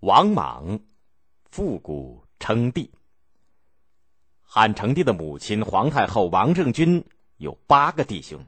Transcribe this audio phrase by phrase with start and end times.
[0.00, 0.78] 王莽
[1.50, 2.88] 复古称帝。
[4.44, 7.04] 汉成帝的母亲皇太后王政君
[7.38, 8.40] 有八个弟兄，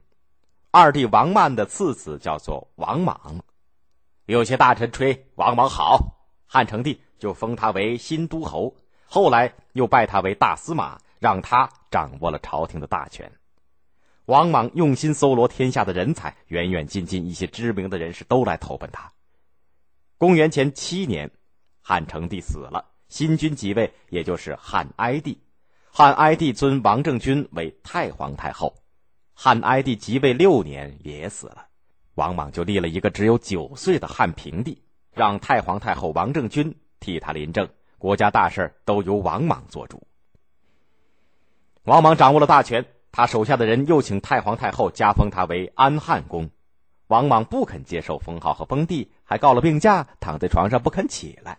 [0.70, 3.42] 二弟王曼的次子叫做王莽。
[4.26, 5.98] 有些大臣吹王莽好，
[6.46, 8.72] 汉成帝就封他为新都侯，
[9.04, 13.28] 后来又拜他为大司马，让他掌握了朝廷的大权。
[14.26, 19.10] 王莽用心搜罗天下的人才，远远近近一些知名的人士都来投奔他。
[20.16, 21.30] 公元前七年，
[21.82, 25.40] 汉成帝死了，新君即位，也就是汉哀帝。
[25.92, 28.74] 汉哀帝尊王政君为太皇太后，
[29.34, 31.66] 汉哀帝即位六年也死了，
[32.14, 34.82] 王莽就立了一个只有九岁的汉平帝，
[35.12, 40.06] 让太皇太后王政君替他临政，国家大事都由王莽做主。
[41.84, 46.50] 王莽掌握了大权，他手下的人又请太皇太后加封他为安汉公，
[47.08, 51.58] 王莽不肯接受封号和封地，还告了病假，躺在床上不肯起来。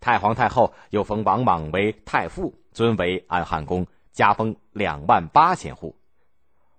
[0.00, 2.54] 太皇太后又封王莽为太傅。
[2.72, 5.96] 尊为安汉公，加封两万八千户。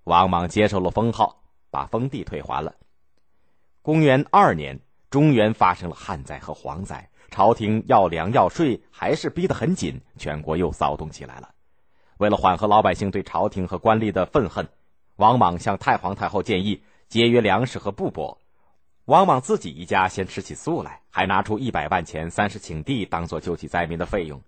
[0.04, 1.42] 王莽接受了封号，
[1.72, 2.76] 把封地退还了。
[3.82, 11.50] 公元二年，中原发生了旱灾和蝗灾，朝廷要粮要税还是逼得很紧，全国又骚动起来了。
[12.20, 14.70] 为了缓和老百姓对朝廷和官吏的愤恨，
[15.16, 18.38] 王莽向太皇太后建议节约粮食和布帛。
[19.08, 24.42] 王莽自己一家先吃起素来，还拿出一百万钱、三十顷地当做救济灾民的费用。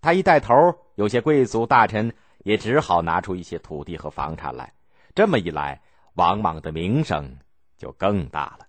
[0.00, 0.54] 他一带头，
[0.94, 4.72] 有些贵族大臣也只好拿出一些土地和房产来。
[5.14, 5.82] 这么一来，
[6.14, 7.36] 王莽的名声
[7.76, 8.66] 就更大了。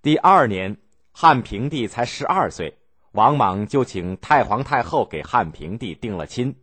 [0.00, 0.78] 第二年，
[1.12, 2.78] 汉平帝才十二岁，
[3.10, 6.56] 王莽就请太皇太后给汉平帝定了亲。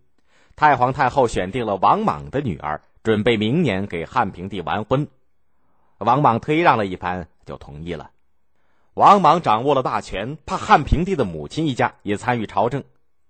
[0.55, 5.07] 太皇太后选定了王莽的女儿，准备明年给汉平帝完婚。
[5.99, 8.11] 王莽推让了一番，就同意了。
[8.93, 12.83] 王莽掌握了大权，怕汉平帝的母亲一家也参与朝政，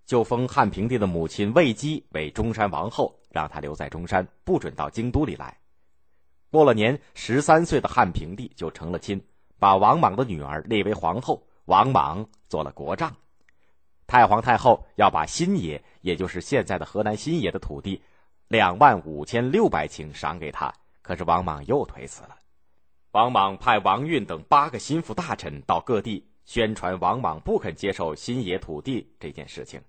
[0.06, 5.58] 就封汉平帝的母亲魏姬为中山王后，让她留在中山，不准到京都里来。
[6.52, 9.20] 过了年，十三岁的汉平帝就成了亲，
[9.60, 13.16] 把王莽的女儿立为皇后，王莽做了国丈。
[14.08, 18.02] 太皇太后要把新野，也就是现在的河南新野的土地，
[18.48, 22.39] 两万五千六百顷赏给他，可是王莽又推辞了。
[23.12, 29.82] 王莽派王运等八个心腹大臣到各地宣传王莽不肯接受新野土地这件事情。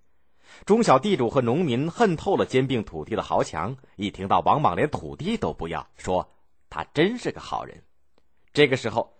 [0.64, 6.26] 中小地主和农民恨透了兼并土地的豪强，一听到王莽连土地都不要，说
[6.70, 7.82] 他真是个好人。
[8.54, 9.12] 这个时候，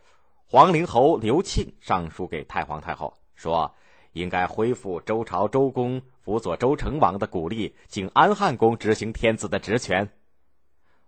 [0.47, 3.75] 黄陵侯刘庆上书给太皇太后，说
[4.13, 10.11] 应该恢复周朝周公辅佐周成王的鼓励，请安汉公执行天子的职权。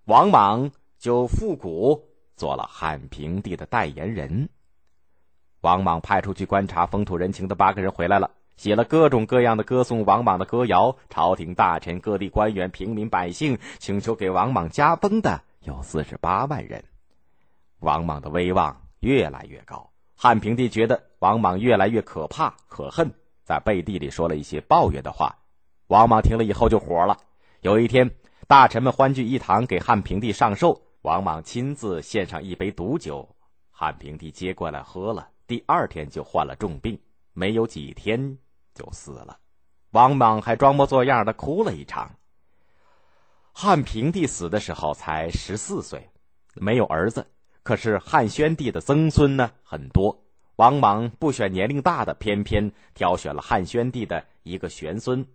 [0.04, 2.11] 王莽就复古。
[2.42, 4.48] 做了汉平帝的代言人。
[5.60, 10.96] 王莽派出去观察风土人情的八个人回来了，写了各种各样的歌颂王莽的歌谣。
[11.08, 16.82] 朝廷大臣、各地官员、平民百姓请求给王莽加封的有四十八万人。
[17.78, 23.14] 王莽的威望越来越高，汉平帝觉得王莽越来越可怕可恨，
[23.44, 25.36] 在背地里说了一些抱怨的话。
[25.86, 27.18] 王莽听了以后就火了。
[27.60, 28.10] 有一天，
[28.48, 30.82] 大臣们欢聚一堂，给汉平帝上寿。
[31.02, 33.28] 王莽亲自献上一杯毒酒，
[33.72, 35.28] 汉平帝接过来喝了。
[35.48, 36.96] 第二天就患了重病，
[37.32, 38.38] 没有几天
[38.72, 39.36] 就死了。
[39.90, 42.14] 王莽还装模作样的哭了一场。
[43.52, 46.08] 汉平帝死的时候才十四岁，
[46.54, 47.26] 没有儿子，
[47.64, 50.24] 可是汉宣帝的曾孙呢很多。
[50.54, 55.26] 王莽不选年龄大的，偏偏挑选了汉宣帝的一个玄孙，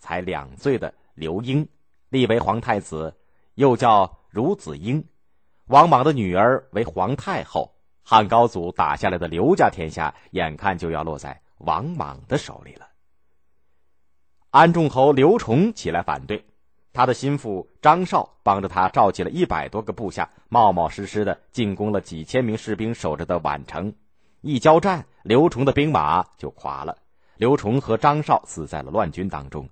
[0.00, 1.68] 才两岁的刘婴，
[2.08, 3.16] 立为皇太子，
[3.54, 5.04] 又叫孺子婴。
[5.66, 12.88] 王莽的女儿为皇太后，汉高祖打下来的刘家天下，眼看就要落在王莽的手里了。
[14.50, 16.44] 安众侯刘崇起来反对，
[16.92, 23.94] 他的心腹张绍帮着他召集了一百多个部下，冒冒失失的进攻了几千名士兵守着的宛城。
[24.40, 26.98] 一交战，刘崇的兵马就垮了，
[27.36, 29.68] 刘崇和张绍死在了乱军当中。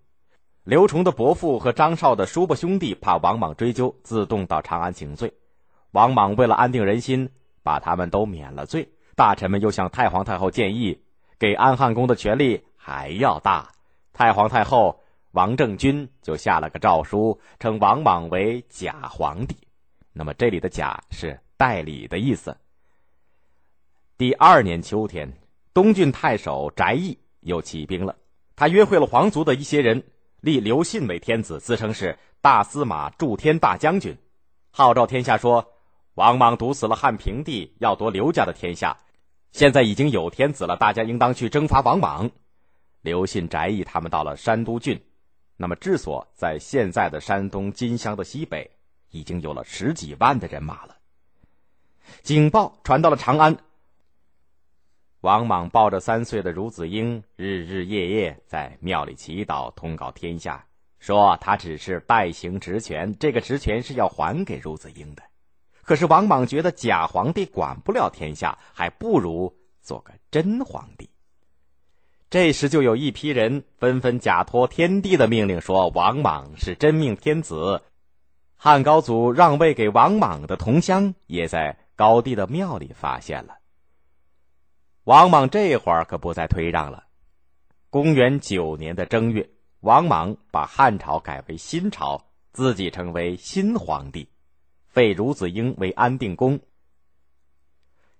[0.64, 5.32] 刘崇的伯父和张绍的叔伯兄弟怕王莽追究，自动到长安请罪。
[5.92, 7.30] 王莽为了安定人心，
[7.62, 8.90] 把他们都免了罪。
[9.16, 11.02] 大臣们又向太皇太后建议，
[11.38, 13.70] 给安汉公的权力还要大。
[14.12, 15.00] 太皇太后
[15.32, 19.56] 王政君就下了个诏书，称王莽为假皇帝。
[20.12, 22.56] 那么这里的“假”是代理的意思。
[24.18, 25.32] 第二年秋天，
[25.72, 28.16] 东郡太守翟义又起兵了。
[28.56, 30.04] 他约会了皇族的一些人，
[30.40, 34.16] 立刘信为天子，自称是大司马、助天大将军，
[34.70, 35.72] 号召天下说。
[36.14, 38.98] 王莽毒死了汉平帝，要夺刘家的天下，
[39.52, 42.30] 现在已经有天子了，大家应当去征伐王莽。
[43.00, 45.00] 刘信、翟义他们到了山都郡，
[45.56, 48.70] 那么治所在现在的山东金乡的西北，
[49.10, 50.96] 已经有了十几万的人马了。
[52.22, 53.56] 警报传到了长安，
[55.20, 60.64] 王莽抱着三岁的孺子婴，日日夜夜在庙里祈祷，通告天下，
[60.98, 65.22] 说他只是代行职权，这个职权是要还给孺子婴的。
[65.82, 71.10] 可是王莽觉得假皇帝管不了天下，还不如做个真皇帝。
[72.30, 77.82] 这时就有一批人纷纷假托天帝的命令，说王莽是真命天子。
[78.56, 83.59] 汉高祖让位给王莽的同乡，也在高帝的庙里发现了。
[85.10, 87.08] 王莽这会儿可不再推让了。
[87.90, 94.28] 公元九年的正月，王莽把汉朝改为新朝，自己成为新皇帝，
[94.86, 96.60] 废孺子婴为安定公。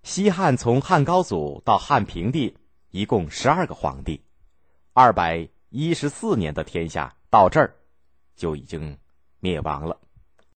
[0.03, 2.57] 西汉从汉高祖到汉平帝。
[2.91, 4.21] 一共十二个皇帝，
[4.93, 7.77] 二百一十四年的天下到这儿
[8.35, 8.99] 就已经
[9.39, 9.97] 灭亡了。